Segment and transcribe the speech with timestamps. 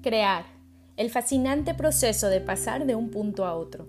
[0.00, 0.46] Crear.
[0.96, 3.88] El fascinante proceso de pasar de un punto a otro.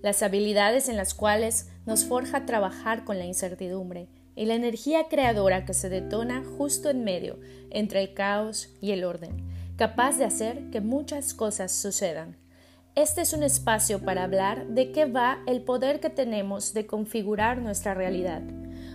[0.00, 5.66] Las habilidades en las cuales nos forja trabajar con la incertidumbre y la energía creadora
[5.66, 7.38] que se detona justo en medio
[7.70, 9.46] entre el caos y el orden,
[9.76, 12.38] capaz de hacer que muchas cosas sucedan.
[12.94, 17.58] Este es un espacio para hablar de qué va el poder que tenemos de configurar
[17.58, 18.40] nuestra realidad.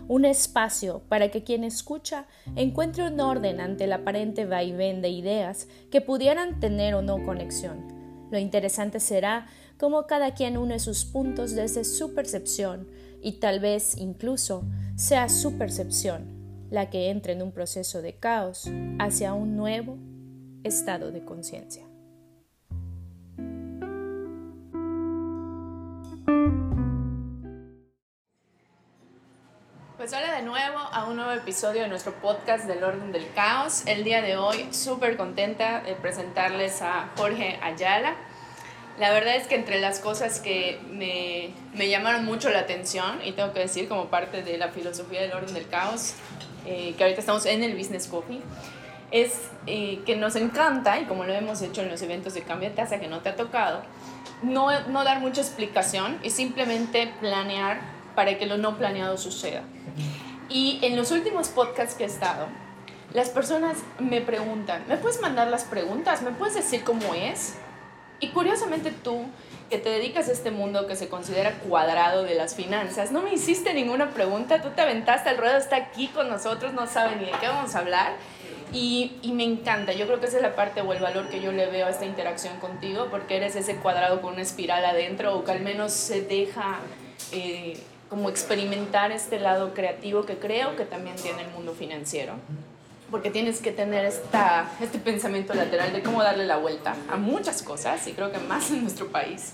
[0.07, 5.67] Un espacio para que quien escucha encuentre un orden ante el aparente vaivén de ideas
[5.91, 8.27] que pudieran tener o no conexión.
[8.31, 12.87] Lo interesante será cómo cada quien une sus puntos desde su percepción
[13.21, 14.63] y tal vez incluso
[14.95, 16.37] sea su percepción
[16.69, 19.97] la que entre en un proceso de caos hacia un nuevo
[20.63, 21.87] estado de conciencia.
[30.09, 33.85] Pues hola de nuevo a un nuevo episodio de nuestro podcast del orden del caos.
[33.87, 38.15] El día de hoy súper contenta de presentarles a Jorge Ayala.
[38.97, 43.33] La verdad es que entre las cosas que me, me llamaron mucho la atención, y
[43.33, 46.13] tengo que decir como parte de la filosofía del orden del caos,
[46.65, 48.39] eh, que ahorita estamos en el Business Coffee,
[49.11, 52.69] es eh, que nos encanta, y como lo hemos hecho en los eventos de cambio
[52.69, 53.81] de tasa que no te ha tocado,
[54.41, 59.61] no, no dar mucha explicación y simplemente planear para que lo no planeado suceda.
[60.49, 62.47] Y en los últimos podcasts que he estado,
[63.13, 66.23] las personas me preguntan, ¿me puedes mandar las preguntas?
[66.23, 67.59] ¿Me puedes decir cómo es?
[68.19, 69.25] Y curiosamente tú,
[69.69, 73.31] que te dedicas a este mundo que se considera cuadrado de las finanzas, no me
[73.31, 77.25] hiciste ninguna pregunta, tú te aventaste al ruedo, está aquí con nosotros, no sabe ni
[77.25, 78.13] de qué vamos a hablar.
[78.73, 81.39] Y, y, me encanta, yo creo que esa es la parte o el valor que
[81.39, 85.37] yo le veo a esta interacción contigo, porque eres ese cuadrado con una espiral adentro
[85.37, 86.79] o que al menos se deja
[87.31, 87.79] eh,
[88.09, 92.33] como experimentar este lado creativo que creo que también tiene el mundo financiero
[93.09, 97.61] porque tienes que tener esta, este pensamiento lateral de cómo darle la vuelta a muchas
[97.61, 99.53] cosas, y creo que más en nuestro país.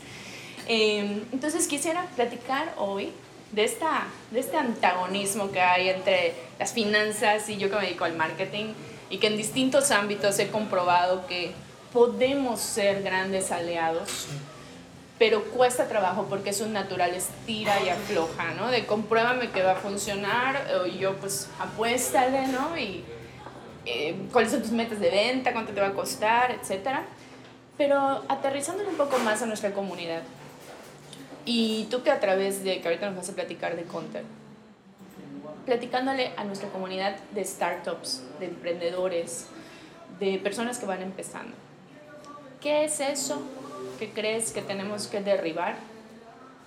[0.68, 3.12] Em, entonces quisiera platicar hoy
[3.52, 8.06] de, esta, de este antagonismo que hay entre las finanzas y yo que me dedico
[8.06, 8.74] al marketing,
[9.10, 11.52] y que en distintos ámbitos he comprobado que
[11.92, 14.28] podemos ser grandes aliados,
[15.20, 18.70] pero cuesta trabajo porque es un natural estira y afloja, ¿no?
[18.70, 22.78] De compruébame que va a funcionar, y yo pues apuéstale, ¿no?
[22.78, 23.04] Y
[23.86, 27.02] eh, cuáles son tus metas de venta, cuánto te va a costar, etc.
[27.78, 30.24] Pero aterrizándolo un poco más a nuestra comunidad.
[31.46, 34.26] Y tú que a través de, que ahorita nos vas a platicar de Content,
[35.66, 39.48] platicándole a nuestra comunidad de startups, de emprendedores,
[40.20, 41.56] de personas que van empezando.
[42.62, 43.42] ¿Qué es eso
[43.94, 45.76] que crees que tenemos que derribar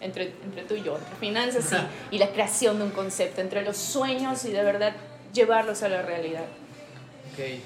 [0.01, 1.73] entre, entre tú y yo, entre finanzas
[2.11, 4.95] y, y la creación de un concepto, entre los sueños y de verdad
[5.33, 6.45] llevarlos a la realidad?
[7.33, 7.61] Ok,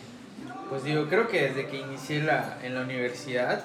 [0.69, 3.65] pues digo, creo que desde que inicié la, en la universidad,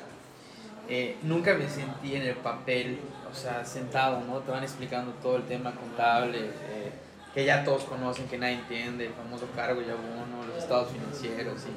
[0.88, 3.00] eh, nunca me sentí en el papel,
[3.32, 4.40] o sea, sentado, ¿no?
[4.40, 6.92] Te van explicando todo el tema contable, eh,
[7.34, 11.64] que ya todos conocen, que nadie entiende, el famoso cargo y abono, los estados financieros,
[11.64, 11.74] y,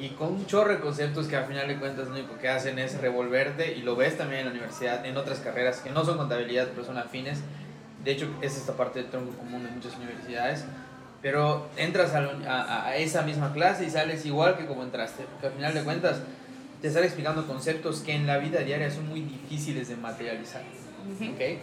[0.00, 2.78] y con un chorro de conceptos que al final de cuentas lo único que hacen
[2.78, 6.16] es revolverte, y lo ves también en la universidad, en otras carreras que no son
[6.16, 7.40] contabilidad, pero son afines.
[8.04, 10.64] De hecho, es esta parte del tronco común de muchas universidades
[11.22, 15.52] pero entras a, a, esa misma clase y sales igual que como entraste, porque al
[15.52, 16.22] final de cuentas
[16.80, 20.62] te están explicando conceptos que en la vida diaria son muy difíciles de materializar.
[21.34, 21.60] ¿okay?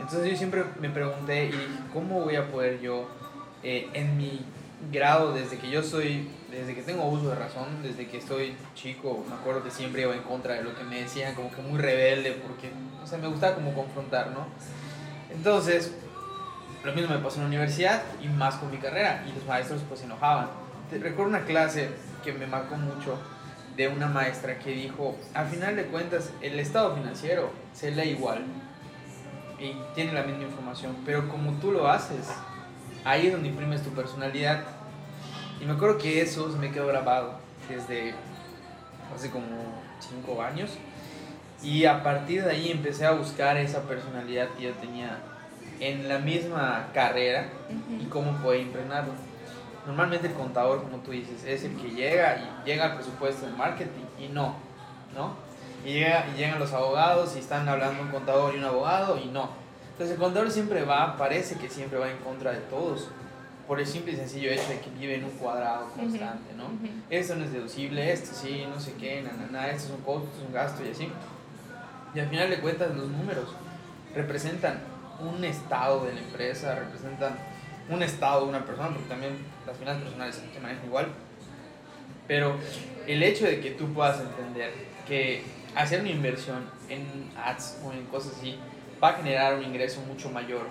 [0.00, 3.08] Entonces yo siempre me pregunté, ¿y cómo voy a poder yo,
[3.62, 4.40] eh, en mi
[4.90, 9.24] grado, desde que yo soy, desde que tengo uso de razón, desde que estoy chico,
[9.28, 11.78] me acuerdo que siempre iba en contra de lo que me decían, como que muy
[11.78, 12.70] rebelde, porque,
[13.02, 14.46] o sea, me gustaba como confrontar, ¿no?
[15.30, 15.94] Entonces,
[16.84, 19.82] lo mismo me pasó en la universidad y más con mi carrera y los maestros
[19.88, 20.48] pues se enojaban.
[20.90, 21.90] Recuerdo una clase
[22.24, 23.18] que me marcó mucho
[23.76, 28.44] de una maestra que dijo, al final de cuentas el estado financiero se lee igual
[29.58, 32.28] y tiene la misma información, pero como tú lo haces,
[33.04, 34.64] ahí es donde imprimes tu personalidad.
[35.60, 37.34] Y me acuerdo que eso se me quedó grabado
[37.68, 38.14] desde
[39.14, 39.46] hace como
[39.98, 40.70] 5 años.
[41.62, 45.18] Y a partir de ahí empecé a buscar esa personalidad que yo tenía
[45.78, 47.48] en la misma carrera
[48.00, 49.12] y cómo puede impregnarlo.
[49.86, 53.52] Normalmente el contador, como tú dices, es el que llega y llega al presupuesto de
[53.52, 54.54] marketing y no,
[55.14, 55.34] ¿no?
[55.84, 59.26] Y, llega, y llegan los abogados y están hablando un contador y un abogado y
[59.26, 59.50] no.
[59.92, 63.08] Entonces el contador siempre va, parece que siempre va en contra de todos,
[63.70, 66.64] por el simple y sencillo hecho de que vive en un cuadrado constante, ¿no?
[67.08, 70.26] Esto no es deducible, esto sí, no sé qué, nada, nada, esto es un costo,
[70.26, 71.08] esto es un gasto y así.
[72.12, 73.54] Y al final de cuentas los números
[74.12, 74.80] representan
[75.20, 77.38] un estado de la empresa, representan
[77.88, 79.34] un estado de una persona, porque también
[79.64, 81.06] las finanzas personales se manejan igual.
[82.26, 82.56] Pero
[83.06, 84.74] el hecho de que tú puedas entender
[85.06, 85.44] que
[85.76, 87.06] hacer una inversión en
[87.36, 88.58] ads o en cosas así
[89.00, 90.66] va a generar un ingreso mucho mayor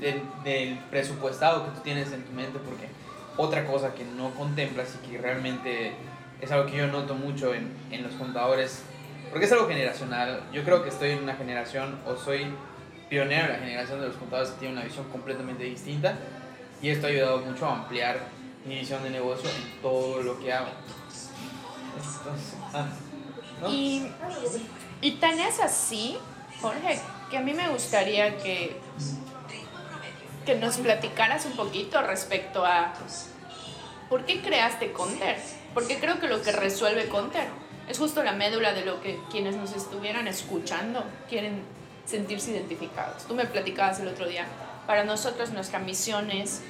[0.00, 2.88] del, del presupuestado que tú tienes en tu mente, porque
[3.36, 5.92] otra cosa que no contemplas y que realmente
[6.40, 8.82] es algo que yo noto mucho en, en los contadores,
[9.30, 10.42] porque es algo generacional.
[10.52, 12.46] Yo creo que estoy en una generación o soy
[13.08, 16.16] pionero en la generación de los contadores que tiene una visión completamente distinta
[16.82, 18.18] y esto ha ayudado mucho a ampliar
[18.64, 20.68] mi visión de negocio en todo lo que hago.
[22.72, 22.86] Ah,
[23.60, 23.68] ¿no?
[23.70, 24.10] Y,
[25.00, 26.16] y tan es así,
[26.60, 26.98] Jorge,
[27.30, 28.76] que a mí me gustaría que,
[30.44, 32.92] que nos platicaras un poquito respecto a
[34.08, 35.38] por qué creaste Conter.
[35.72, 37.48] Porque creo que lo que resuelve Conter
[37.88, 41.62] es justo la médula de lo que quienes nos estuvieran escuchando quieren
[42.04, 43.24] sentirse identificados.
[43.24, 44.46] Tú me platicabas el otro día,
[44.86, 46.62] para nosotros nuestra misión es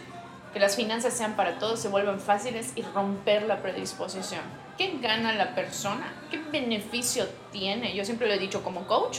[0.52, 4.42] que las finanzas sean para todos, se vuelvan fáciles y romper la predisposición.
[4.78, 6.12] ¿Qué gana la persona?
[6.30, 7.94] ¿Qué beneficio tiene?
[7.94, 9.18] Yo siempre lo he dicho como coach,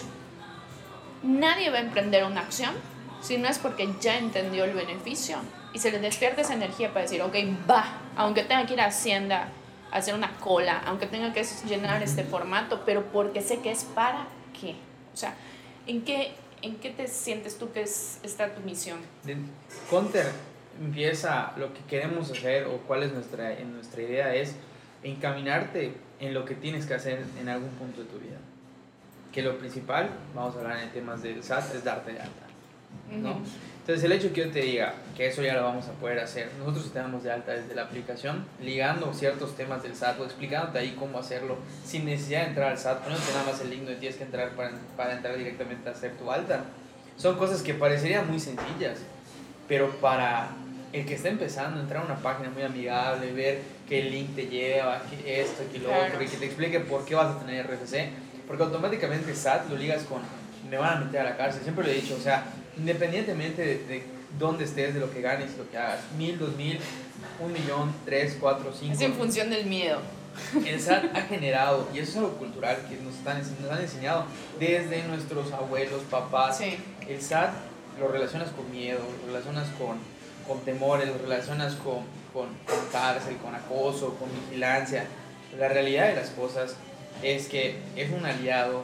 [1.24, 2.74] nadie va a emprender una acción
[3.22, 5.38] si no es porque ya entendió el beneficio
[5.74, 7.36] y se le despierta esa energía para decir, ok,
[7.70, 9.50] va, aunque tenga que ir a Hacienda
[9.92, 13.84] a hacer una cola, aunque tenga que llenar este formato, pero porque sé que es
[13.84, 14.28] para
[14.60, 14.76] qué.
[15.14, 15.36] O sea,
[15.88, 19.00] ¿en qué, en qué te sientes tú que es, está tu misión?
[19.90, 20.32] Conter
[20.80, 24.56] empieza lo que queremos hacer o cuál es nuestra, en nuestra idea es
[25.04, 28.38] encaminarte en lo que tienes que hacer en algún punto de tu vida.
[29.32, 32.45] Que lo principal, vamos a hablar en temas del SAT, es darte de alta.
[33.22, 33.40] ¿No?
[33.82, 36.50] Entonces el hecho que yo te diga que eso ya lo vamos a poder hacer,
[36.58, 40.80] nosotros te damos de alta desde la aplicación, ligando ciertos temas del SAT o explicándote
[40.80, 43.98] ahí cómo hacerlo sin necesidad de entrar al SAT, poniéndote nada más el link donde
[43.98, 46.64] tienes que entrar para, para entrar directamente a hacer tu alta.
[47.16, 48.98] Son cosas que parecerían muy sencillas,
[49.68, 50.50] pero para
[50.92, 55.04] el que está empezando, entrar a una página muy amigable, ver qué link te lleva,
[55.10, 56.06] que esto, que lo Claro.
[56.06, 58.10] otro, que te explique por qué vas a tener RFC,
[58.48, 60.22] porque automáticamente SAT lo ligas con
[60.70, 62.44] me van a meter a la cárcel, siempre lo he dicho, o sea,
[62.78, 64.04] independientemente de, de
[64.40, 66.80] dónde estés, de lo que ganes, lo que hagas, mil, dos mil,
[67.40, 70.00] un millón, tres, cuatro, cinco, Es en función del miedo.
[70.66, 74.26] el SAT ha generado, y eso es algo cultural que nos, están, nos han enseñado
[74.60, 76.78] desde nuestros abuelos, papás, Sí.
[77.08, 77.54] el SAT
[78.00, 79.98] lo relacionas con miedo, lo relacionas con,
[80.48, 82.00] con temores, lo relacionas con,
[82.34, 85.06] con, con cárcel, con acoso, con vigilancia.
[85.58, 86.76] La realidad de las cosas
[87.24, 88.84] es que es un aliado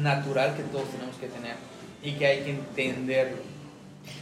[0.00, 1.56] natural que todos tenemos que tener
[2.04, 3.38] y que hay que entenderlo.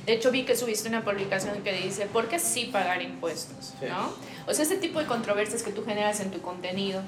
[0.06, 3.75] De hecho, vi que subiste una publicación que dice, ¿por qué sí pagar impuestos?
[3.81, 3.87] Sí.
[3.88, 4.12] ¿No?
[4.46, 7.02] O sea, ese tipo de controversias que tú generas en tu contenido,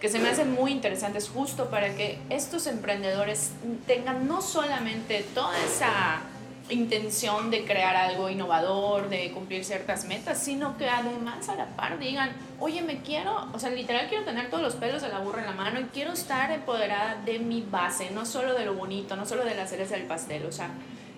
[0.00, 3.50] que se me hacen muy interesantes justo para que estos emprendedores
[3.86, 6.22] tengan no solamente toda esa
[6.68, 11.98] intención de crear algo innovador, de cumplir ciertas metas, sino que además a la par
[11.98, 15.40] digan, oye, me quiero, o sea, literal quiero tener todos los pelos de la burra
[15.40, 19.16] en la mano y quiero estar empoderada de mi base, no solo de lo bonito,
[19.16, 20.70] no solo de la cereza del pastel, o sea,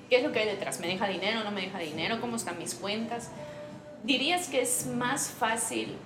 [0.08, 0.80] ¿qué es lo que hay detrás?
[0.80, 1.44] ¿Me deja dinero?
[1.44, 2.20] ¿No me deja dinero?
[2.20, 3.30] ¿Cómo están mis cuentas?
[4.04, 5.96] ¿Dirías que es más fácil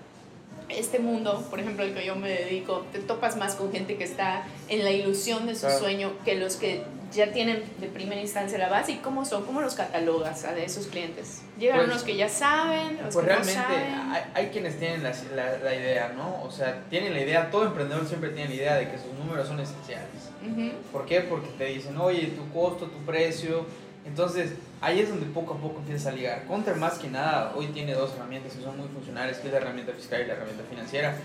[0.69, 4.05] este mundo, por ejemplo, el que yo me dedico, te topas más con gente que
[4.05, 5.79] está en la ilusión de su Claro.
[5.79, 6.83] sueño que los que
[7.13, 10.65] ya tienen de primera instancia la base y cómo son, cómo los catalogas a de
[10.65, 11.43] esos clientes.
[11.57, 13.95] Llegan Pues- unos que ya saben, los Pues que no realmente saben.
[14.11, 16.43] hay, hay quienes tienen la, la, la idea, ¿no?
[16.43, 19.47] O sea, tienen la idea, todo emprendedor siempre tiene la idea de que sus números
[19.47, 20.09] son esenciales.
[20.51, 20.73] Ujú.
[20.93, 21.21] ¿Por qué?
[21.21, 23.65] Porque te dicen, oye, tu costo, tu precio.
[24.07, 26.45] Entonces, ahí es donde poco a poco empiezas a ligar.
[26.47, 29.59] Counter más que nada, hoy tiene dos herramientas que son muy funcionales, que es la
[29.59, 31.17] herramienta fiscal y la herramienta financiera.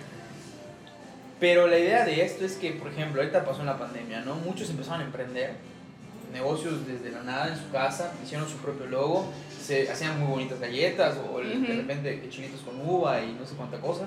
[1.40, 4.36] Pero la idea de esto es que, por ejemplo, ahorita pasó una pandemia, ¿no?
[4.36, 5.54] Muchos empezaron a emprender
[6.32, 9.26] negocios desde la nada en su casa, hicieron su propio logo,
[9.62, 11.66] se hacían muy bonitas galletas o de Ujú.
[11.68, 14.06] repente chilitos con uva y no sé cuánta cosa.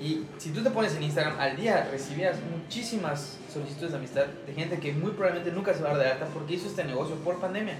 [0.00, 4.52] Y si tú te pones en Instagram, al día recibías muchísimas solicitudes de amistad de
[4.54, 7.16] gente que muy probablemente nunca se va a dar de alta porque hizo este negocio
[7.16, 7.74] por pandemia.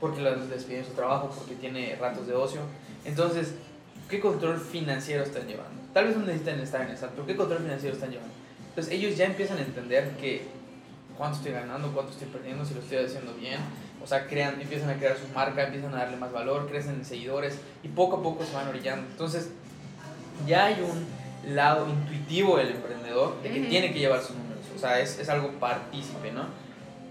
[0.00, 2.60] Porque los despiden de su trabajo, porque tiene ratos de ocio.
[3.04, 3.54] Entonces,
[4.08, 5.80] ¿qué control financiero están llevando?
[5.92, 8.34] Tal vez no necesitan estar en esa, pero ¿qué control financiero están llevando?
[8.70, 10.46] Entonces, ellos ya empiezan a entender que
[11.16, 13.60] cuánto estoy ganando, cuánto estoy perdiendo, si lo estoy haciendo bien.
[14.02, 17.04] O sea, crean, empiezan a crear su marca, empiezan a darle más valor, crecen en
[17.04, 19.06] seguidores y poco a poco se van orillando.
[19.10, 19.50] Entonces,
[20.46, 23.68] ya hay un lado intuitivo del emprendedor de que Ujú.
[23.68, 24.64] tiene que llevar sus números.
[24.74, 26.46] O sea, es, es algo partícipe, ¿no?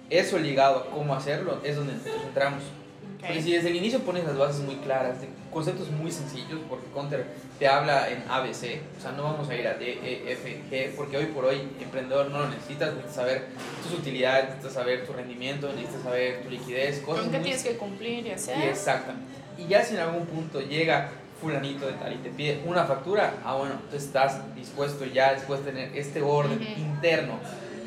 [0.10, 2.64] Eso ligado a cómo hacerlo es donde nosotros entramos.
[2.64, 3.28] Ok.
[3.28, 6.88] Porque si desde el inicio pones las bases muy claras, de conceptos muy sencillos, porque
[6.94, 7.26] Counter
[7.58, 10.96] te habla en ABC, o sea, no vamos a ir a D, E, F, G,
[10.96, 13.48] porque hoy por hoy, emprendedor, no lo necesitas, necesitas saber
[13.84, 17.64] tus utilidades, necesitas saber tu rendimiento, necesitas saber tu liquidez, cosas ¿Con qué muy tienes
[17.64, 18.58] que cumplir y hacer?
[18.58, 19.32] y exactamente.
[19.58, 23.36] Y ya si en algún punto llega fulanito de tal y te pide una factura,
[23.46, 27.40] ah bueno, tú estás dispuesto ya después de tener este orden interno,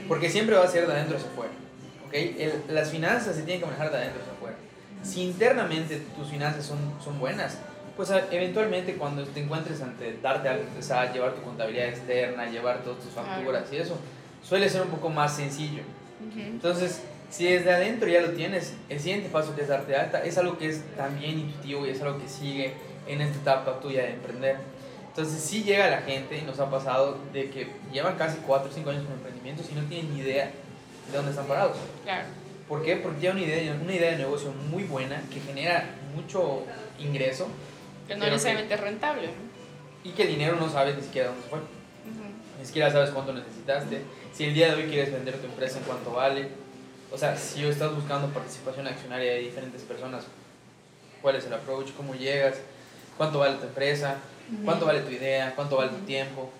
[0.08, 1.52] porque siempre va a ser de adentro hacia afuera,
[2.06, 2.70] ¿ok?
[2.70, 4.56] las finanzas se tienen que manejar de adentro hacia afuera.
[5.02, 7.58] Si internamente tus finanzas son, son buenas,
[7.96, 10.64] pues eventualmente cuando te encuentres ante darte algo,
[11.12, 13.98] llevar tu contabilidad externa, llevar todas tus facturas y eso,
[14.42, 15.82] suele ser un poco más sencillo.
[16.36, 20.36] Entonces, si desde adentro ya lo tienes, el siguiente paso que es darte alta es
[20.38, 22.74] algo que es también intuitivo y es algo que sigue
[23.06, 24.56] en esta etapa tuya de emprender.
[25.08, 28.72] Entonces sí llega la gente y nos ha pasado de que llevan casi 4 o
[28.72, 30.50] 5 años con emprendimientos y no tienen ni idea
[31.10, 31.76] de dónde están parados.
[32.04, 32.26] Claro.
[32.68, 32.96] ¿Por qué?
[32.96, 35.84] Porque tienen una idea, una idea de negocio muy buena que genera
[36.14, 36.62] mucho
[36.98, 37.48] ingreso.
[38.08, 39.30] Que no necesariamente es rentable.
[40.02, 41.58] Y que el dinero no sabes ni siquiera dónde fue.
[42.58, 44.02] Ni siquiera sabes cuánto necesitaste.
[44.32, 46.48] Si el día de hoy quieres vender tu empresa en cuánto vale.
[47.12, 50.24] O sea, si estás buscando participación accionaria de diferentes personas,
[51.22, 51.92] ¿cuál es el approach?
[51.96, 52.56] ¿Cómo llegas?
[53.16, 54.16] cuánto vale tu empresa,
[54.64, 56.50] cuánto vale tu idea, cuánto vale tu tiempo.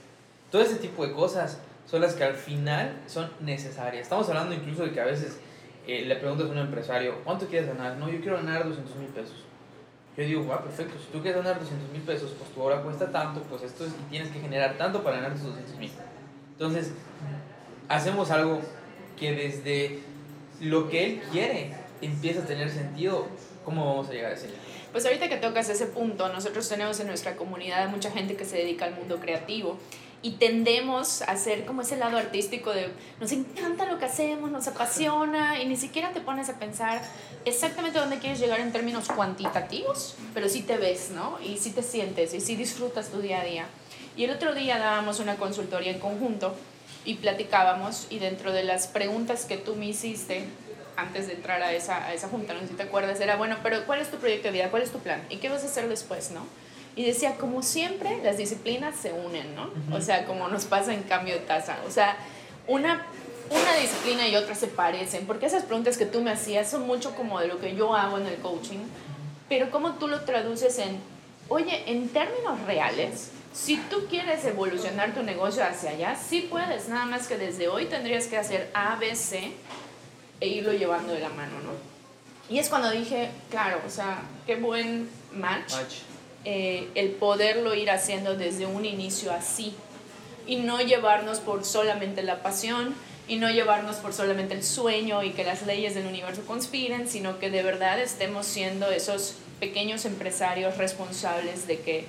[0.51, 4.03] Todo ese tipo de cosas son las que al final son necesarias.
[4.03, 5.39] Estamos hablando incluso de que a veces
[5.87, 7.97] eh, le preguntas a un empresario, ¿cuánto quieres ganar?
[7.97, 9.37] No, yo quiero ganar 200 mil pesos.
[10.17, 13.11] Yo digo, ah, perfecto, si tú quieres ganar 200 mil pesos, pues tu obra cuesta
[13.13, 15.91] tanto, pues esto es, y tienes que generar tanto para ganar esos 200 mil.
[16.53, 16.93] Entonces,
[17.89, 18.61] hacemos algo
[19.19, 20.01] que desde
[20.61, 23.27] lo que él quiere empieza a tener sentido,
[23.65, 24.49] ¿cómo vamos a llegar a ese
[24.97, 28.57] pues ahorita que tocas ese punto, nosotros tenemos en nuestra comunidad mucha gente que se
[28.57, 29.77] dedica al mundo creativo
[30.27, 32.89] y tendemos a ser como ese lado artístico de
[33.21, 37.01] nos encanta lo que hacemos, nos apasiona y ni siquiera te pones a pensar
[37.45, 41.39] exactamente dónde quieres llegar en términos cuantitativos, pero sí te ves, ¿no?
[41.41, 43.67] Y sí te sientes y sí disfrutas tu día a día.
[44.17, 46.57] Y el otro día dábamos una consultoría en conjunto
[47.05, 50.43] y platicábamos y dentro de las preguntas que tú me hiciste,
[50.97, 53.59] antes de entrar a esa, a esa junta, no sé si te acuerdas, era, bueno,
[53.63, 54.71] pero ¿cuál es tu proyecto de vida?
[54.73, 55.25] ¿Cuál es tu plan?
[55.31, 56.45] ¿Y qué vas a hacer después, no?
[56.97, 59.71] Y decía, como siempre, las disciplinas se unen, ¿no?
[59.95, 61.77] O sea, como nos pasa en cambio de taza.
[61.87, 62.17] O sea,
[62.67, 63.07] una,
[63.51, 67.15] una disciplina y otra se parecen, porque esas preguntas que tú me hacías son mucho
[67.15, 68.79] como de lo que yo hago en el coaching,
[69.49, 70.99] pero cómo tú lo traduces en,
[71.49, 77.07] oye, en términos reales, si tú quieres evolucionar tu negocio hacia allá, sí puedes, nada
[77.07, 79.53] más que desde hoy tendrías que hacer A, B, C
[80.41, 81.71] e irlo llevando de la mano, ¿no?
[82.49, 85.73] Y es cuando dije, claro, o sea, qué buen match,
[86.49, 89.75] eh, el poderlo ir haciendo desde un inicio así
[90.47, 92.95] y no llevarnos por solamente la pasión
[93.27, 97.41] y no llevarnos por solamente el sueño y que las leyes del universo conspiren, sino
[97.41, 102.05] que de verdad estemos siendo esos pequeños empresarios responsables de que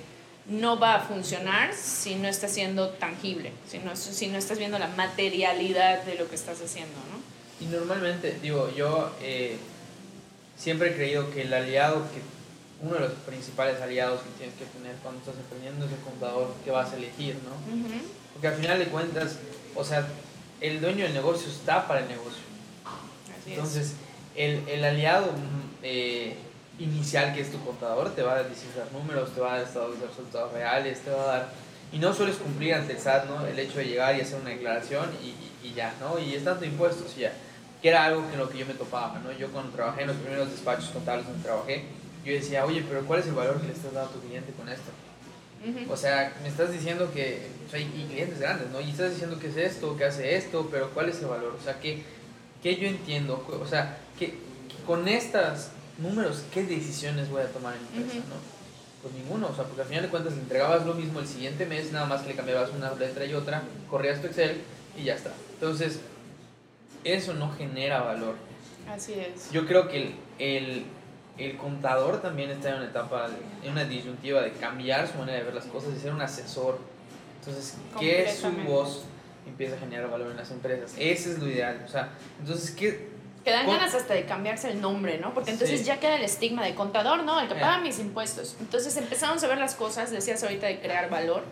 [0.46, 4.78] no va a funcionar si no está siendo tangible, si no, si no estás viendo
[4.78, 7.18] la materialidad de lo que estás haciendo, ¿no?
[7.60, 9.56] Y normalmente, digo, yo eh,
[10.56, 12.37] siempre he creído que el aliado, que
[12.80, 16.54] uno de los principales aliados que tienes que tener cuando estás emprendiendo es el contador
[16.64, 17.56] que vas a elegir, ¿no?
[18.32, 19.36] Porque al final de cuentas,
[19.74, 20.06] o sea,
[20.60, 22.42] el dueño del negocio está para el negocio.
[23.46, 23.94] Entonces,
[24.36, 25.30] el, el, aliado
[25.82, 26.36] eh,
[26.78, 29.66] inicial que es tu contador te va a decir los números, te va a dar
[29.66, 31.52] estados de resultados reales, te va a dar...
[31.90, 33.46] Y no sueles cumplir ante el SAT, ¿no?
[33.46, 36.18] El hecho de llegar y hacer una declaración y, y ya, ¿no?
[36.18, 37.32] Y es tanto impuestos y ya
[37.80, 39.32] que era algo en lo que yo me topaba, ¿no?
[39.32, 41.84] Yo cuando trabajé en los primeros despachos contables donde trabajé,
[42.28, 44.52] yo decía, oye, pero ¿cuál es el valor que le estás dando a tu cliente
[44.52, 44.90] con esto?
[45.90, 48.80] O sea, me estás diciendo que, o sea, y clientes grandes, ¿no?
[48.80, 51.56] Y estás diciendo que es esto, que hace esto, pero ¿cuál es el valor?
[51.60, 52.02] O sea, que,
[52.62, 54.34] que yo entiendo, o sea, que,
[54.86, 55.68] con estos
[55.98, 58.36] números, ¿qué decisiones voy a tomar en mi empresa, no?
[59.02, 61.66] Pues ninguno, o sea, porque al final de cuentas le entregabas lo mismo el siguiente
[61.66, 64.60] mes, nada más que le cambiabas una letra y otra, corrías tu Excel
[64.96, 65.32] y ya está.
[65.54, 66.00] Entonces,
[67.04, 68.36] eso no genera valor.
[68.88, 69.50] Así es.
[69.52, 70.84] Yo creo que el, el,
[71.56, 73.28] contador también está en una etapa,
[73.62, 76.78] en una disyuntiva de cambiar su manera de ver las cosas y ser un asesor.
[77.40, 79.04] Entonces, que su voz
[79.46, 80.94] empieza a generar valor en las empresas.
[80.98, 81.82] Ese es lo ideal.
[81.86, 83.08] O sea, entonces, ¿qué,
[83.44, 85.32] que dan ganas hasta de cambiarse el nombre, ¿no?
[85.32, 87.40] Porque entonces ya queda el estigma de contador, ¿no?
[87.40, 88.56] El que paga mis impuestos.
[88.60, 91.44] Entonces empezamos a ver las cosas, decías ahorita de crear valor.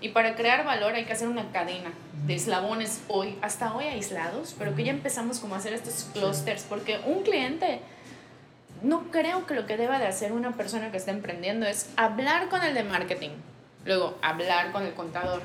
[0.00, 1.90] Y para crear valor hay que hacer una cadena
[2.26, 6.64] de eslabones hoy, hasta hoy aislados, pero que ya empezamos como a hacer estos clusters,
[6.68, 7.80] porque un cliente,
[8.82, 12.48] no creo que lo que deba de hacer una persona que está emprendiendo es hablar
[12.48, 13.30] con el de marketing,
[13.84, 15.42] luego hablar con el contador.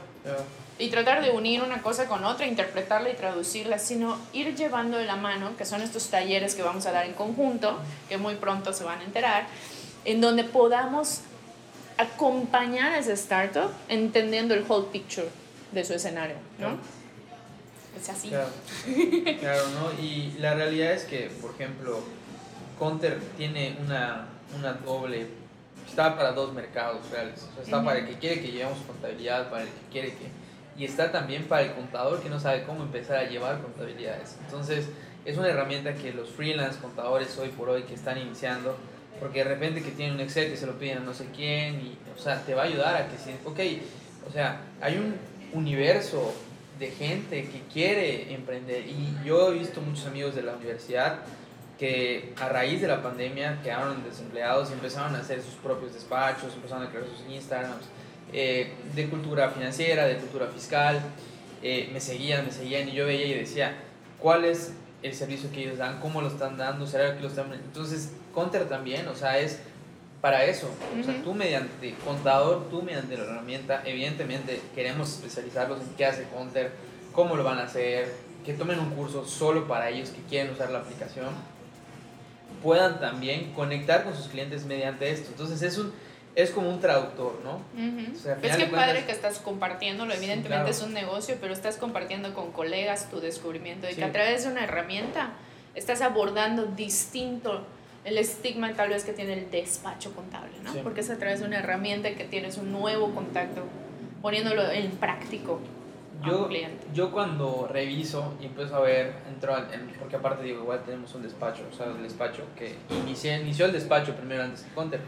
[0.79, 5.05] Y tratar de unir una cosa con otra, interpretarla y traducirla, sino ir llevando de
[5.05, 8.73] la mano, que son estos talleres que vamos a dar en conjunto, que muy pronto
[8.73, 9.45] se van a enterar,
[10.05, 11.21] en donde podamos
[11.97, 15.29] acompañar a ese startup entendiendo el whole picture
[15.71, 16.77] de su escenario, ¿no?
[17.99, 18.29] Es así.
[19.39, 19.63] Claro.
[19.69, 20.03] ¿no?
[20.03, 22.03] Y la realidad es que, por ejemplo,
[22.83, 25.27] Counter tiene una, una doble
[25.87, 27.47] está para dos mercados reales.
[27.61, 30.27] está para el que quiere que llevemos contabilidad, para el que quiere que...
[30.77, 34.37] Y está también para el contador que no sabe cómo empezar a llevar contabilidades.
[34.45, 34.87] Entonces,
[35.23, 38.75] es una herramienta que los freelance contadores hoy por hoy que están iniciando,
[39.19, 41.75] porque de repente que tienen un Excel que se lo piden a no sé quién,
[41.75, 43.59] y, o sea, te va a ayudar a que si, ok,
[44.27, 45.15] o sea, hay un
[45.53, 46.33] universo
[46.79, 51.19] de gente que quiere emprender y yo he visto muchos amigos de la universidad
[51.77, 56.53] que a raíz de la pandemia quedaron desempleados y empezaron a hacer sus propios despachos,
[56.53, 57.85] empezaron a crear sus Instagrams
[58.31, 61.01] eh, de cultura financiera, de cultura fiscal,
[61.61, 63.75] eh, me seguían, me seguían y yo veía y decía,
[64.19, 65.99] ¿cuál es el servicio que ellos dan?
[65.99, 66.87] ¿Cómo lo están dando?
[66.87, 67.53] ¿Será que lo están...?
[67.53, 69.59] Entonces, Counter también, o sea, es
[70.21, 70.69] para eso.
[70.99, 76.27] O sea, tú mediante contador, tú mediante la herramienta, evidentemente queremos especializarlos en qué hace
[76.33, 76.71] Counter,
[77.11, 78.13] cómo lo van a hacer,
[78.45, 81.27] que tomen un curso solo para ellos que quieren usar la aplicación,
[82.63, 85.29] puedan también conectar con sus clientes mediante esto.
[85.31, 85.93] Entonces es un
[86.35, 87.61] es como un traductor, ¿no?
[88.41, 93.09] es que padre que estás compartiéndolo, evidentemente es un negocio, pero estás compartiendo con colegas
[93.11, 95.33] tu descubrimiento de que a través de una herramienta
[95.75, 97.65] estás abordando distinto
[98.03, 100.73] el estigma tal vez que tiene el despacho contable, ¿no?
[100.81, 103.63] Porque es a través de una herramienta que tienes un nuevo contacto,
[104.21, 105.59] poniéndolo en práctico.
[106.25, 106.49] Yo,
[106.93, 109.55] yo cuando reviso y empiezo a ver, entro
[109.99, 113.73] porque aparte digo, igual tenemos un despacho, o sea, el despacho que inicié, inició el
[113.73, 115.01] despacho primero antes que Conter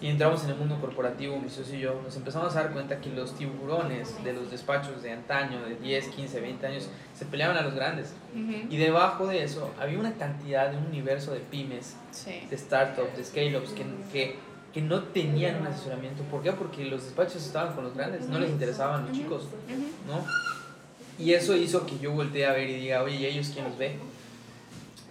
[0.00, 3.00] y entramos en el mundo corporativo, mi socio y yo, nos empezamos a dar cuenta
[3.00, 7.58] que los tiburones de los despachos de antaño, de 10, 15, 20 años, se peleaban
[7.58, 8.14] a los grandes.
[8.70, 11.96] Y debajo de eso había una cantidad de un universo de pymes,
[12.48, 14.38] de startups, de scale-ups, que, que,
[14.72, 16.22] que, no tenían un asesoramiento.
[16.24, 16.52] ¿Por qué?
[16.52, 19.44] Porque los despachos estaban con los grandes, no les interesaban los chicos,
[20.06, 20.24] ¿no?
[21.18, 23.76] Y eso hizo que yo volteé a ver y diga, oye, ¿y ellos quién los
[23.76, 23.98] ve?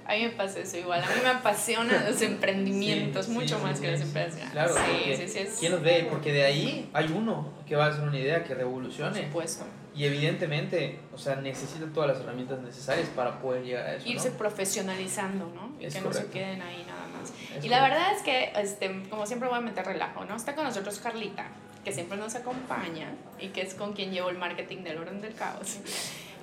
[0.09, 1.03] A mí me pasa eso igual.
[1.03, 4.49] A mí me apasionan los emprendimientos mucho más que las empresas.
[4.51, 6.07] Claro, sí, sí, ¿quién los ve?
[6.09, 9.11] Porque de ahí hay uno que va a ser una idea que revolucione.
[9.11, 9.65] Por supuesto.
[9.95, 14.07] Y evidentemente, o sea, necesita todas las herramientas necesarias para poder llegar a eso.
[14.07, 15.73] Irse profesionalizando, ¿no?
[15.79, 17.33] Y que no se queden ahí nada más.
[17.63, 20.35] y la verdad es que, este, como siempre voy a meter relajo, ¿no?
[20.35, 21.47] Está con nosotros Carlita,
[21.83, 25.35] que siempre nos acompaña y que es con quien llevo el marketing del orden del
[25.35, 25.77] caos.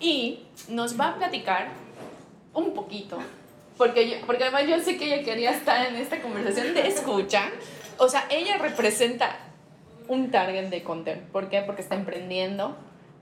[0.00, 1.68] Y nos va a platicar
[2.52, 3.18] un poquito
[3.76, 7.50] porque, porque además yo sé que ella quería estar en esta conversación de escucha.
[7.98, 9.36] O sea, ella representa
[10.08, 11.22] un target de content.
[11.24, 11.60] ¿Por qué?
[11.60, 12.76] Porque está emprendiendo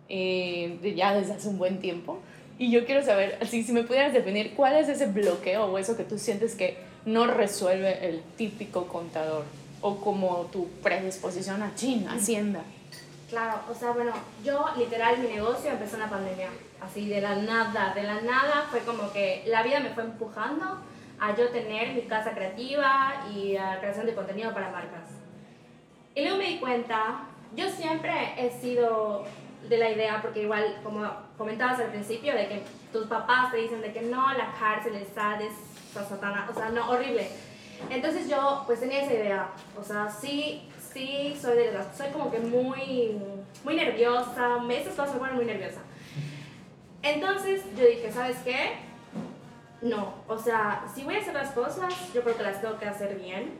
[0.08, 2.20] eh, ya desde hace un buen tiempo.
[2.56, 5.96] Y yo quiero saber, si, si me pudieras definir, ¿cuál es ese bloqueo o eso
[5.96, 9.44] que tú sientes que no resuelve el típico contador?
[9.80, 12.62] O como tu predisposición a China, Hacienda.
[13.28, 14.12] Claro, o sea, bueno,
[14.44, 16.48] yo literal mi negocio empezó en la pandemia,
[16.80, 20.78] así de la nada, de la nada fue como que la vida me fue empujando
[21.18, 25.10] a yo tener mi casa creativa y a creación de contenido para marcas.
[26.14, 29.24] Y luego me di cuenta, yo siempre he sido
[29.68, 32.62] de la idea, porque igual como comentabas al principio, de que
[32.92, 35.38] tus papás te dicen de que no, la cárcel está
[36.00, 37.28] de satana, o sea, no, horrible.
[37.90, 42.30] Entonces yo pues tenía esa idea, o sea, sí sí soy de las, soy como
[42.30, 43.18] que muy,
[43.64, 45.80] muy nerviosa, esas cosas me ponen muy nerviosa.
[47.02, 48.76] Entonces yo dije, ¿sabes qué?
[49.82, 52.86] No, o sea, si voy a hacer las cosas, yo creo que las tengo que
[52.86, 53.58] hacer bien.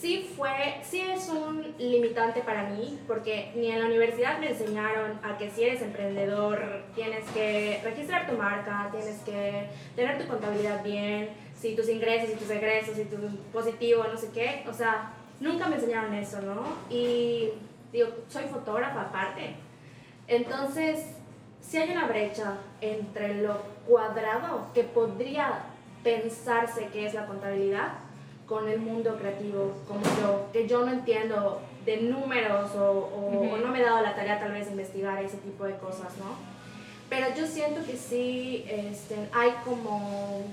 [0.00, 5.18] Sí fue, sí es un limitante para mí, porque ni en la universidad me enseñaron
[5.24, 10.84] a que si eres emprendedor tienes que registrar tu marca, tienes que tener tu contabilidad
[10.84, 13.16] bien, si tus ingresos y tus egresos y tu
[13.52, 16.62] positivo, no sé qué, o sea, nunca me enseñaron eso, ¿no?
[16.88, 17.48] Y
[17.92, 19.56] digo, soy fotógrafa aparte.
[20.28, 21.06] Entonces,
[21.60, 23.56] si hay una brecha entre lo
[23.88, 25.64] cuadrado que podría
[26.04, 27.94] pensarse que es la contabilidad
[28.48, 33.80] con el mundo creativo como yo, que yo no entiendo de números o, no me
[33.80, 36.36] he dado la tarea tal vez de investigar ese tipo de cosas, ¿no?
[37.10, 40.44] Pero yo siento que sí este, hay como,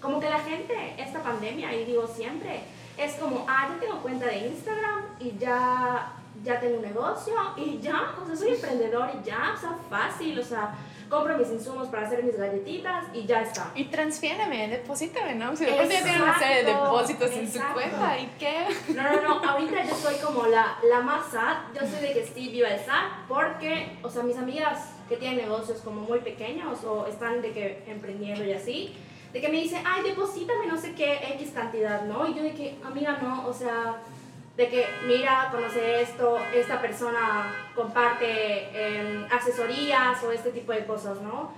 [0.00, 2.60] como que la gente, esta pandemia, y digo siempre,
[2.96, 6.12] es como, ah, yo tengo cuenta de Instagram y ya,
[6.44, 10.38] ya tengo un negocio y ya, o sea, soy emprendedor y ya, o sea, fácil,
[10.38, 10.74] o sea,
[11.12, 13.70] compro mis insumos para hacer mis galletitas y ya está.
[13.74, 15.54] Y transfiéreme, deposítame, ¿no?
[15.54, 18.66] Si de pronto ya tiene una serie de depósitos en su cuenta, ¿y qué?
[18.94, 22.26] No, no, no, ahorita yo soy como la, la más sad, yo soy de que
[22.26, 26.82] sí viva el sad, porque, o sea, mis amigas que tienen negocios como muy pequeños
[26.84, 28.96] o están de que emprendiendo y así,
[29.34, 32.26] de que me dice, ay, deposítame no sé qué X cantidad, ¿no?
[32.26, 34.00] Y yo de que, amiga, no, o sea,
[34.62, 41.20] de que, mira, conoce esto, esta persona comparte em, asesorías o este tipo de cosas,
[41.20, 41.52] ¿no?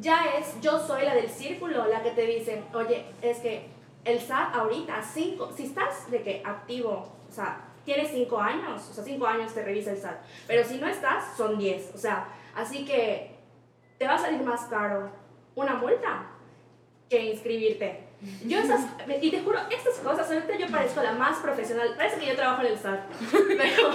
[0.00, 3.66] Ya es, yo soy la del círculo, la que te dice, oye, es que
[4.04, 9.04] el SAT ahorita, cinco, si estás de que activo sea, tienes cinco años, o sea,
[9.04, 10.18] cinco años te revisa el SAT.
[10.46, 11.94] Pero si no estás, son 10.
[11.94, 13.36] O sea, así que
[13.98, 15.10] te va a salir más caro
[15.54, 16.26] una multa
[17.08, 18.05] que inscribirte.
[18.46, 18.86] Yo esas,
[19.20, 22.62] y te juro, estas cosas, ahorita yo parezco la más profesional, parece que yo trabajo
[22.62, 23.00] en el SAT,
[23.58, 23.90] pero,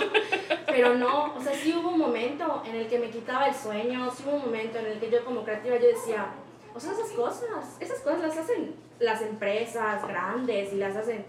[0.67, 4.11] pero no, o sea, sí hubo un momento en el que me quitaba el sueño,
[4.11, 6.27] sí hubo un momento en el que yo como creativa yo decía,
[6.73, 11.25] o sea, esas cosas, esas cosas las hacen las empresas grandes y las hacen,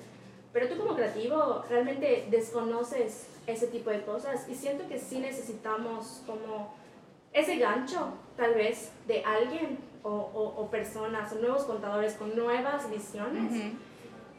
[0.52, 6.22] pero tú como creativo realmente desconoces ese tipo de cosas y siento que sí necesitamos
[6.26, 6.74] como
[7.32, 13.72] ese gancho, tal vez, de alguien o, o, personas o nuevos contadores con nuevas visiones.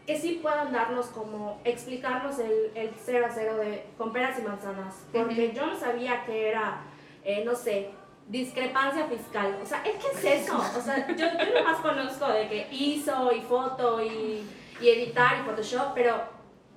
[0.06, 4.42] Que sí puedan darnos como, explicarnos el, el cero a cero de con peras y
[4.42, 5.06] manzanas.
[5.14, 6.82] Porque yo no sabía que era,
[7.24, 7.92] eh, no sé,
[8.28, 9.60] discrepancia fiscal.
[9.62, 10.58] O sea, ¿qué es eso?
[10.58, 14.44] O sea, yo, yo nomás conozco de que hizo y foto y,
[14.82, 16.22] y editar y Photoshop, pero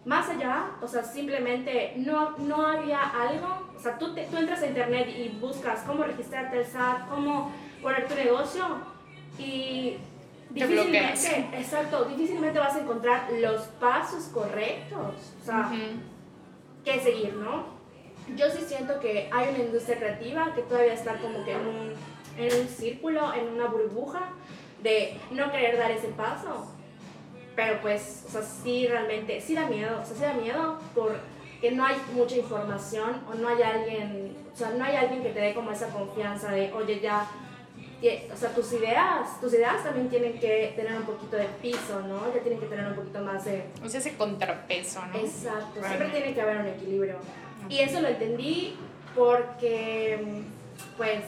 [0.05, 4.69] más allá, o sea, simplemente no, no había algo, o sea, tú, tú entras a
[4.69, 7.51] internet y buscas cómo registrarte el SAT, cómo
[7.83, 8.65] poner tu negocio
[9.39, 9.97] y
[10.51, 15.71] difícilmente, exacto, difícilmente vas a encontrar los pasos correctos, o sea,
[16.85, 17.77] qué seguir, ¿no?
[18.37, 21.93] Yo sí siento que hay una industria creativa que todavía está como que en un,
[22.39, 24.31] en un círculo, en una burbuja
[24.83, 26.73] de no querer dar ese paso.
[27.55, 31.71] Pero pues, o sea, sí realmente, sí da miedo, o sea, sí da miedo porque
[31.73, 35.41] no hay mucha información o no hay alguien, o sea, no hay alguien que te
[35.41, 37.27] dé como esa confianza de, oye, ya,
[38.33, 42.33] o sea, tus ideas, tus ideas también tienen que tener un poquito de piso, ¿no?
[42.35, 43.65] Ya tienen que tener un poquito más de...
[43.85, 45.19] O sea, ese contrapeso, ¿no?
[45.19, 47.17] Exacto, siempre tiene que haber un equilibrio.
[47.69, 48.77] Y eso lo entendí
[49.15, 50.43] porque,
[50.97, 51.25] pues,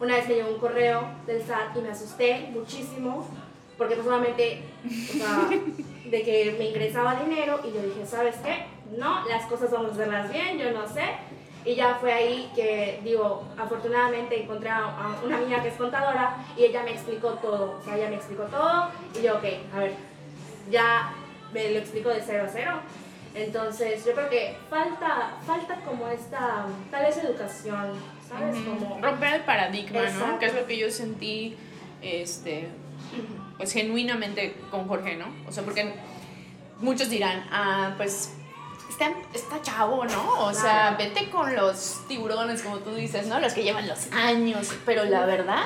[0.00, 3.26] una vez me llegó un correo del SAT y me asusté muchísimo
[3.76, 5.48] porque pues solamente, o sea,
[6.10, 8.66] de que me ingresaba dinero y yo dije, ¿sabes qué?
[8.96, 11.02] No, las cosas vamos a hacerlas bien, yo no sé.
[11.64, 16.64] Y ya fue ahí que, digo, afortunadamente encontré a una amiga que es contadora y
[16.64, 17.78] ella me explicó todo.
[17.80, 19.92] O sea, ella me explicó todo y yo, ok, a ver,
[20.70, 21.14] ya
[21.54, 22.72] me lo explico de cero a cero.
[23.34, 27.94] Entonces, yo creo que falta, falta como esta, tal vez educación,
[28.28, 28.56] ¿sabes?
[28.56, 29.00] como...
[29.00, 30.38] Romper el paradigma, ¿no?
[30.38, 31.56] Que es lo que yo sentí,
[32.00, 32.68] este,
[33.56, 35.26] pues genuinamente con Jorge, ¿no?
[35.48, 35.94] O sea, porque
[36.78, 38.34] muchos dirán, ah, pues
[38.94, 40.40] está, está chavo, ¿no?
[40.46, 43.40] O sea, vete con los tiburones, como tú dices, ¿no?
[43.40, 45.64] Los que llevan los años, pero la verdad,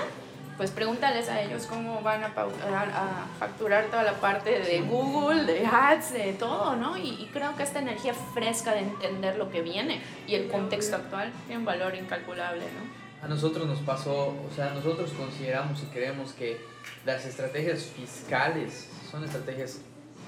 [0.57, 5.67] pues pregúntales a ellos cómo van a, a, facturar toda la parte de Google, de
[5.67, 6.97] ads, de todo, ¿no?
[6.97, 10.97] Y, y, creo que esta energía fresca de entender lo que viene y el contexto
[10.97, 13.25] actual tiene un valor incalculable, ¿no?
[13.25, 16.61] A nosotros nos pasó, o sea, nosotros consideramos y creemos que
[17.05, 19.81] las estrategias fiscales son estrategias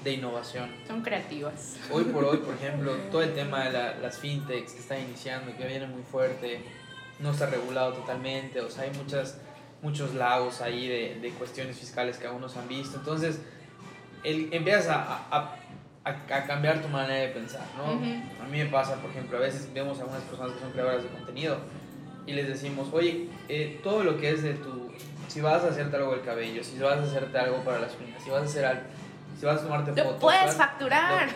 [0.03, 0.69] de innovación.
[0.87, 1.77] Son creativas.
[1.91, 5.65] Hoy por hoy, por ejemplo, todo el tema de las fintechs que están iniciando, que
[5.65, 6.61] viene muy fuerte,
[7.19, 9.39] no está regulado totalmente, o sea, hay muchas,
[9.81, 12.97] muchos lagos ahí de, de cuestiones fiscales que aún no se han visto.
[12.97, 13.39] Entonces,
[14.23, 15.55] el, empiezas a, a,
[16.03, 17.91] a, cambiar tu manera de pensar, ¿no?
[17.91, 21.03] A mí me pasa, por ejemplo, a veces vemos a algunas personas que son creadoras
[21.03, 21.57] de contenido
[22.25, 24.91] y les decimos, oye, eh, todo lo que es de tu,
[25.27, 28.23] si vas a hacerte algo del cabello, si vas a hacerte algo para las uñas,
[28.23, 28.83] si vas a hacer algo,
[29.41, 30.17] si vas a tomarte fotos.
[30.21, 31.27] puedes facturar.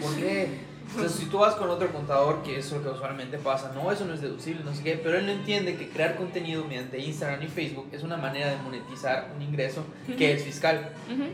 [0.00, 0.48] ¿Por qué?
[0.88, 4.06] Entonces, si tú vas con otro contador, que es lo que usualmente pasa, no, eso
[4.06, 7.42] no es deducible, no sé qué, pero él no entiende que crear contenido mediante Instagram
[7.42, 9.84] y Facebook es una manera de monetizar un ingreso
[10.16, 10.92] que es fiscal.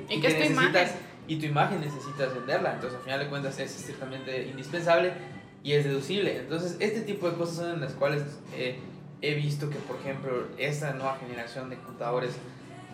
[0.09, 0.89] Y, que, es tu imagen.
[1.29, 5.13] Y tu imagen necesitas venderla, entonces al final de cuentas es estrictamente indispensable
[5.63, 6.37] y es deducible.
[6.37, 8.25] Entonces, este tipo de cosas son en las cuales
[8.57, 8.81] eh,
[9.23, 12.33] he visto que, por ejemplo, esta nueva generación de contadores,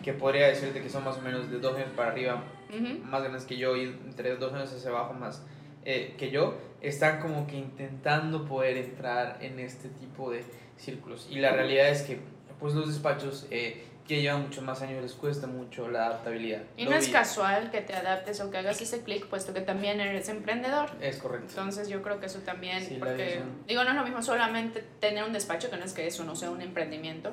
[0.03, 2.43] que podría decirte que son más o menos de dos años para arriba,
[2.81, 5.45] más grandes que yo, y entre dos años hacia abajo más
[5.85, 10.45] eh, que yo, están como que intentando poder entrar en este tipo de
[10.77, 11.29] círculos.
[11.31, 12.19] Y la realidad es que,
[12.59, 13.47] pues, los despachos...
[13.51, 16.63] Eh, que llevan muchos más años les cuesta mucho la adaptabilidad.
[16.77, 20.01] Y no es casual que te adaptes o que hagas ese clic, puesto que también
[20.01, 20.91] eres emprendedor.
[21.01, 21.47] Es correcto.
[21.49, 25.33] Entonces yo creo que eso también, porque digo, no es lo mismo solamente tener un
[25.33, 27.33] despacho, que no es que eso no sea un emprendimiento,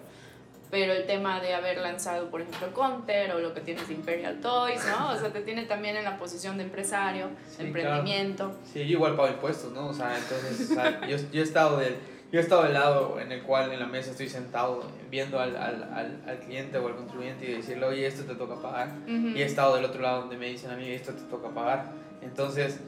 [0.71, 4.39] pero el tema de haber lanzado, por ejemplo, Conter o lo que tienes de Imperial
[4.39, 5.11] Toys, ¿no?
[5.11, 8.57] O sea, te tiene también en la posición de empresario, de emprendimiento.
[8.63, 9.89] Sí, yo igual pago impuestos, ¿no?
[9.89, 10.69] O sea, entonces,
[11.07, 11.97] yo, yo he estado del
[12.31, 15.57] yo he estado del lado en el cual en la mesa estoy sentado viendo al,
[15.57, 18.95] al, al, cliente o al contribuyente y decirle, oye, esto te toca pagar.
[19.05, 21.91] Y he estado del otro lado donde me dicen a mí, esto te toca pagar.
[22.21, 22.79] Entonces,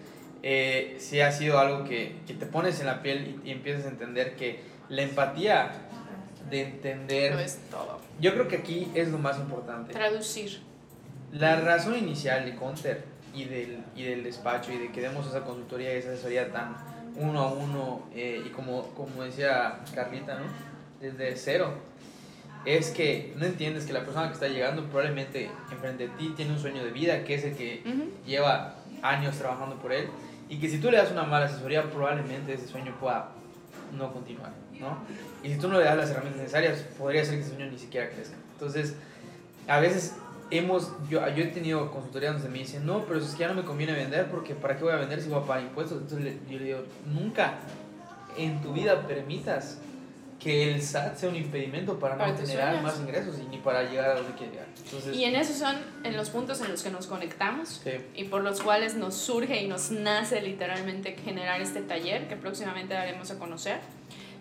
[0.43, 3.89] eh, sí ha sido algo que, que, te pones en la piel y, empiezas a
[3.89, 5.73] entender que la empatía
[6.49, 7.33] de entender...
[7.33, 7.99] No es todo.
[8.19, 9.93] Yo creo que aquí es lo más importante.
[9.93, 10.59] Traducir.
[11.31, 15.43] La razón inicial de Conter y del, y del despacho y de que demos esa
[15.43, 16.75] consultoría y esa asesoría tan
[17.15, 20.45] uno a uno eh, y como, como decía Carlita, ¿no?
[20.99, 21.73] Desde cero.
[22.65, 26.53] Es que no entiendes que la persona que está llegando probablemente enfrente de ti tiene
[26.53, 27.83] un sueño de vida, que es el que
[28.25, 30.07] lleva años trabajando por él,
[30.47, 33.31] y que si tú le das una mala asesoría, probablemente ese sueño pueda
[33.93, 34.97] no continuar, ¿no?
[35.43, 37.77] Y si tú no le das las herramientas necesarias, podría ser que ese sueño ni
[37.77, 38.35] siquiera crezca.
[38.53, 38.95] Entonces,
[39.67, 40.15] a veces
[40.51, 43.55] hemos, yo, yo he tenido consultorías donde me dicen, no, pero es que ya no
[43.55, 46.01] me conviene vender porque ¿para qué voy a vender si voy a pagar impuestos?
[46.01, 47.55] Entonces yo le digo, nunca
[48.37, 49.79] en tu vida permitas
[50.39, 54.11] que el SAT sea un impedimento para, no generar más ingresos y ni para llegar
[54.11, 55.15] a donde quieres llegar.
[55.15, 57.81] y en esos son en los puntos en los que nos conectamos
[58.13, 62.93] y por los cuales nos surge y nos nace literalmente generar este taller que próximamente
[62.93, 63.79] daremos a conocer.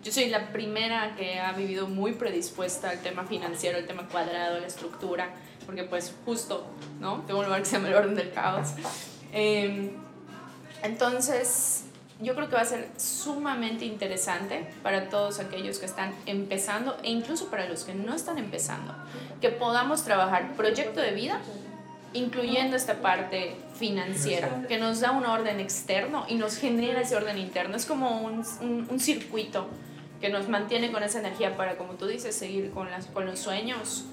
[0.03, 4.59] Yo soy la primera que ha vivido muy predispuesta al tema financiero, el tema cuadrado,
[4.59, 5.29] la estructura,
[5.65, 6.67] porque pues justo,
[6.99, 7.23] ¿no?
[7.25, 8.73] Tengo un lugar que se llama el orden del caos.
[9.31, 9.91] Em,
[10.83, 11.82] entonces,
[12.23, 17.11] yo creo que va a ser sumamente interesante para todos aquellos que están empezando e
[17.11, 18.93] incluso para los que no están empezando,
[19.41, 21.39] que podamos trabajar proyecto de vida
[22.13, 27.39] incluyendo esta parte financiera, que nos da un orden externo y nos genera ese orden
[27.39, 27.75] interno.
[27.75, 29.67] Es como un, un, un circuito
[30.21, 33.39] que nos mantiene con esa energía para, como tú dices, seguir con, las, con los
[33.39, 34.05] sueños,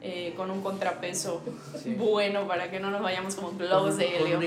[0.00, 1.42] eh, con un contrapeso
[1.96, 4.38] bueno para que no nos vayamos como globos de helio.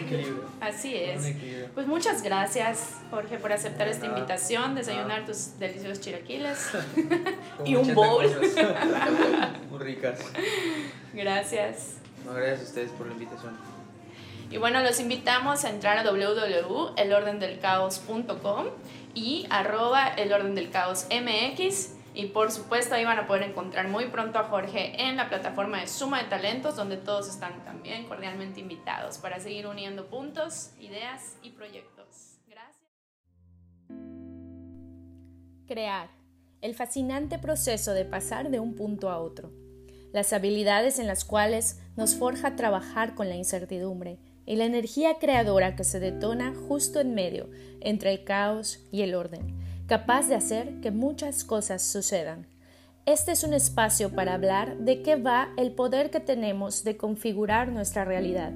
[0.61, 1.35] Así es.
[1.73, 6.69] Pues muchas gracias, Jorge, por aceptar esta invitación, desayunar tus deliciosos chilaquiles
[7.65, 8.25] y un bowl.
[9.69, 10.21] Muy ricas.
[11.13, 11.97] Gracias.
[12.25, 13.57] No, gracias a ustedes por la invitación.
[14.49, 18.65] Y bueno, los invitamos a entrar a www.elordendelcaos.com
[19.13, 20.29] y arroba el
[22.13, 25.79] Y por supuesto ahí van a poder encontrar muy pronto a Jorge en la plataforma
[25.79, 31.37] de Suma de Talentos, donde todos están también cordialmente invitados para seguir uniendo puntos, ideas
[31.41, 32.39] y proyectos.
[32.47, 32.85] Gracias.
[35.67, 36.09] Crear.
[36.59, 39.51] El fascinante proceso de pasar de un punto a otro.
[40.11, 45.75] Las habilidades en las cuales nos forja trabajar con la incertidumbre y la energía creadora
[45.77, 49.60] que se detona justo en medio entre el caos y el orden,
[49.91, 52.47] capaz de hacer que muchas cosas sucedan.
[53.05, 57.67] Este es un espacio para hablar de qué va el poder que tenemos de configurar
[57.67, 58.53] nuestra realidad.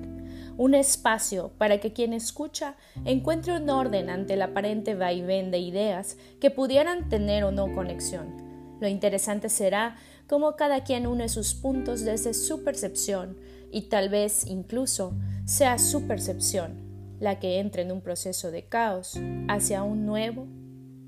[0.56, 6.16] Un espacio para que quien escucha encuentre un orden ante el aparente vaivén de ideas
[6.40, 8.78] que pudieran tener o no conexión.
[8.80, 13.36] Lo interesante será cómo cada quien une sus puntos desde su percepción
[13.74, 15.12] y tal vez incluso
[15.44, 16.86] sea su percepción
[17.20, 19.20] la que entre en un proceso de caos
[19.50, 20.48] hacia un nuevo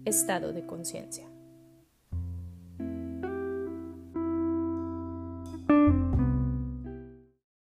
[0.07, 1.25] estado de conciencia.